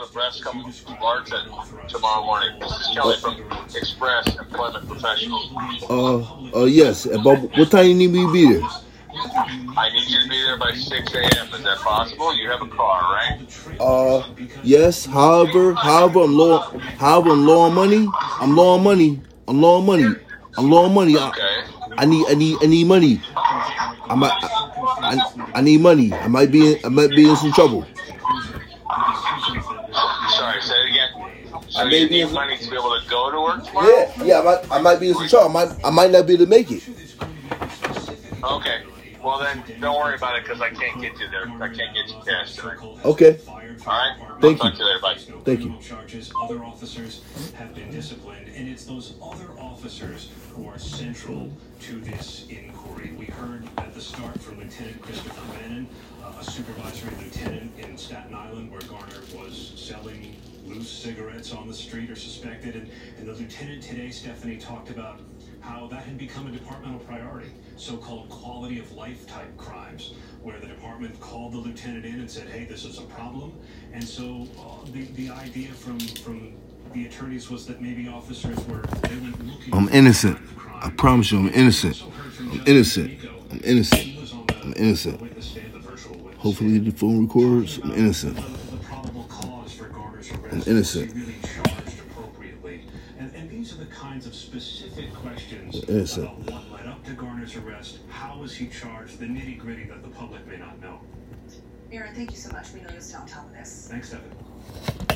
[0.00, 0.50] Nebraska
[1.02, 2.58] Arts at tomorrow morning.
[2.58, 3.36] This is Kelly from
[3.76, 5.52] Express Employment Professionals.
[5.90, 7.04] Uh, uh, yes.
[7.04, 8.62] About what time you need me to be there?
[9.76, 11.46] I need you to be there by 6 a.m.
[11.52, 12.34] Is that possible?
[12.34, 13.76] You have a car, right?
[13.78, 14.26] Uh,
[14.62, 15.04] yes.
[15.04, 16.58] However, however, I'm low.
[16.96, 18.08] However, I'm low on money.
[18.40, 19.20] I'm low on money.
[19.48, 20.14] I'm low on money.
[20.56, 21.18] I'm low on money.
[21.18, 21.92] I, Okay.
[21.98, 23.20] I need, I need, I need money.
[23.36, 26.12] I might, I, I, I need money.
[26.14, 27.84] I might be, in, I might be in some trouble.
[29.40, 31.62] Sorry, say it again.
[31.68, 33.64] So I you may be need in- money to be able to go to work
[33.64, 33.88] tomorrow?
[33.88, 34.40] Yeah, yeah.
[34.40, 35.56] I might, I might be in some trouble.
[35.56, 36.82] I might, I might not be able to make it.
[38.42, 38.82] Okay.
[39.22, 41.46] Well then, don't worry about it because I can't get you there.
[41.60, 42.78] I can't get you cash tonight.
[43.04, 43.38] Okay.
[43.46, 44.16] All right.
[44.40, 44.70] Thank I'll you.
[44.70, 45.00] Talk to you later.
[45.02, 45.16] Bye.
[45.44, 45.76] Thank you.
[45.82, 46.32] charges.
[46.42, 47.20] Other officers
[47.58, 53.12] have been disciplined, and it's those other officers who are central to this inquiry.
[53.18, 55.86] We heard at the start from Lieutenant Christopher Bannon,
[56.24, 60.34] uh, a supervisory lieutenant in Staten Island, where Garner was selling
[60.66, 65.20] loose cigarettes on the street or suspected, and, and the lieutenant today, Stephanie, talked about
[65.60, 70.66] how that had become a departmental priority, so-called quality of life type crimes, where the
[70.66, 73.52] department called the lieutenant in and said, "Hey, this is a problem,"
[73.92, 76.54] and so uh, the the idea from from
[76.92, 79.72] the attorneys was that maybe officers were they went looking.
[79.72, 80.36] I'm innocent.
[80.82, 82.02] I promise you, I'm innocent.
[82.02, 83.20] Also heard from I'm innocent.
[83.52, 84.20] I'm innocent.
[84.20, 85.69] Was on I'm innocent.
[86.08, 87.80] Witness stand, the virtual witness Hopefully the phone records.
[87.82, 88.36] I'm innocent.
[88.36, 90.52] The, the probable cause for Garner's arrest.
[90.52, 91.14] I'm innocent.
[91.14, 92.84] Was he really charged appropriately?
[93.18, 96.26] And, and these are the kinds of specific questions I'm innocent.
[96.26, 97.98] about what led up to Garner's arrest.
[98.08, 99.18] How was he charged?
[99.18, 101.00] The nitty gritty that the public may not know.
[101.92, 102.72] Aaron, thank you so much.
[102.72, 103.88] We know you'll stay on top of this.
[103.90, 105.09] Thanks, Evan.